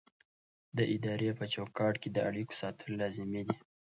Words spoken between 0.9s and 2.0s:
ادارې په چوکاټ